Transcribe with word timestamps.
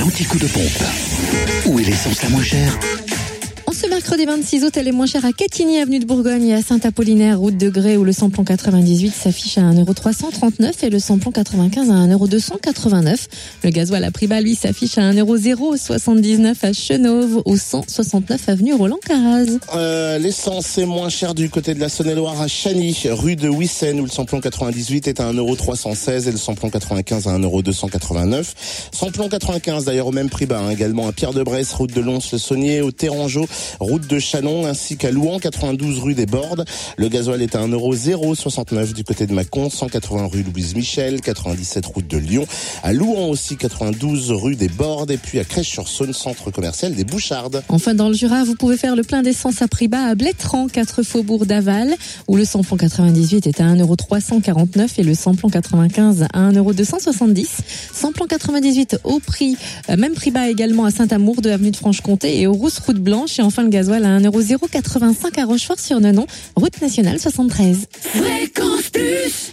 l'anti-coup 0.00 0.38
de 0.38 0.46
pompe. 0.46 0.82
Où 1.66 1.78
est 1.78 1.84
l'essence 1.84 2.22
la 2.22 2.30
moins 2.30 2.42
chère? 2.42 2.78
En 3.70 3.72
ce 3.72 3.86
mercredi 3.86 4.24
26 4.24 4.64
août, 4.64 4.76
elle 4.76 4.88
est 4.88 4.92
moins 4.92 5.06
chère 5.06 5.24
à 5.24 5.32
Catigny, 5.32 5.78
avenue 5.78 6.00
de 6.00 6.04
Bourgogne 6.04 6.48
et 6.48 6.54
à 6.54 6.60
Saint-Apollinaire, 6.60 7.38
route 7.38 7.56
de 7.56 7.68
Grès, 7.68 7.96
où 7.96 8.02
le 8.02 8.10
samplon 8.10 8.42
98 8.42 9.14
s'affiche 9.14 9.58
à 9.58 9.60
1,339€ 9.60 10.72
et 10.82 10.90
le 10.90 10.98
samplon 10.98 11.30
95 11.30 11.88
à 11.88 11.94
1,289€. 11.94 13.28
Le 13.62 13.70
gasoil 13.70 14.02
à 14.02 14.10
prix 14.10 14.26
bas, 14.26 14.40
lui, 14.40 14.56
s'affiche 14.56 14.98
à 14.98 15.12
1,079€ 15.12 16.54
à 16.62 16.72
Chenauve, 16.72 17.42
au 17.44 17.56
169 17.56 18.48
avenue 18.48 18.74
Roland 18.74 18.98
Caraz. 19.06 19.46
Euh, 19.76 20.18
L'essence 20.18 20.76
est 20.76 20.84
moins 20.84 21.08
chère 21.08 21.36
du 21.36 21.48
côté 21.48 21.72
de 21.72 21.78
la 21.78 21.88
Saône-et-Loire 21.88 22.42
à 22.42 22.48
Chagny, 22.48 22.96
rue 23.08 23.36
de 23.36 23.48
Wissen, 23.48 24.00
où 24.00 24.04
le 24.04 24.10
samplon 24.10 24.40
98 24.40 25.06
est 25.06 25.20
à 25.20 25.32
1,316€ 25.32 26.26
et 26.26 26.32
le 26.32 26.38
samplon 26.38 26.70
95 26.70 27.28
à 27.28 27.38
1,289€. 27.38 28.52
Samplon 28.90 29.28
95 29.28 29.84
d'ailleurs 29.84 30.08
au 30.08 30.12
même 30.12 30.28
prix 30.28 30.46
bas, 30.46 30.58
hein, 30.58 30.70
également 30.70 31.06
à 31.06 31.12
Pierre-de-Bresse, 31.12 31.72
route 31.74 31.94
de 31.94 32.00
Lons-le-Saunier, 32.00 32.80
au 32.80 32.90
Térangeau, 32.90 33.46
route 33.78 34.06
de 34.06 34.18
Chanon, 34.18 34.66
ainsi 34.66 34.96
qu'à 34.96 35.10
Louan, 35.10 35.38
92 35.38 35.98
rue 36.00 36.14
des 36.14 36.26
Bordes. 36.26 36.64
Le 36.96 37.08
gasoil 37.08 37.42
est 37.42 37.54
à 37.54 37.66
1,069€ 37.66 38.92
du 38.92 39.04
côté 39.04 39.26
de 39.26 39.32
Mâcon, 39.32 39.70
180 39.70 40.26
rue 40.26 40.42
Louise 40.42 40.74
Michel, 40.74 41.20
97 41.20 41.86
route 41.86 42.06
de 42.06 42.18
Lyon, 42.18 42.46
à 42.82 42.92
Louan 42.92 43.28
aussi, 43.28 43.56
92 43.56 44.30
rue 44.32 44.56
des 44.56 44.68
Bordes, 44.68 45.10
et 45.10 45.16
puis 45.16 45.38
à 45.38 45.44
Crèche-sur-Saône, 45.44 46.12
centre 46.12 46.50
commercial 46.50 46.94
des 46.94 47.04
Bouchardes. 47.04 47.62
Enfin, 47.68 47.94
dans 47.94 48.08
le 48.08 48.14
Jura, 48.14 48.44
vous 48.44 48.54
pouvez 48.54 48.76
faire 48.76 48.96
le 48.96 49.02
plein 49.02 49.22
d'essence 49.22 49.62
à 49.62 49.68
prix 49.68 49.88
bas 49.88 50.04
à 50.04 50.14
Blétran, 50.14 50.68
4 50.68 51.02
faubourg 51.02 51.46
d'Aval, 51.46 51.94
où 52.28 52.36
le 52.36 52.44
samplon 52.44 52.76
98 52.76 53.46
est 53.46 53.60
à 53.60 53.64
1,349€ 53.64 54.88
et 54.98 55.02
le 55.02 55.14
samplon 55.14 55.48
95 55.48 56.26
à 56.32 56.50
1,270€. 56.50 57.46
Samplon 57.92 58.26
98 58.26 58.98
au 59.04 59.20
prix, 59.20 59.56
euh, 59.88 59.96
même 59.96 60.14
prix 60.14 60.30
bas 60.30 60.48
également 60.48 60.84
à 60.84 60.90
Saint-Amour 60.90 61.42
de 61.42 61.50
avenue 61.50 61.70
de 61.70 61.76
Franche-Comté 61.76 62.40
et 62.40 62.46
aux 62.46 62.52
Rousses 62.52 62.78
route 62.78 62.98
blanche 62.98 63.38
enfin 63.50 63.64
le 63.64 63.68
gasoil 63.68 64.04
à 64.04 64.20
1,085€ 64.20 65.40
à 65.40 65.44
Rochefort-sur-Nenon, 65.44 66.24
route 66.54 66.80
nationale 66.80 67.18
73. 67.18 67.86
Fréquence 67.90 68.90
Plus 68.90 69.49